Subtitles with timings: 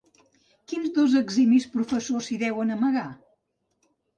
[0.71, 3.07] ¿Quins dos eximis professors s'hi deuen amagar?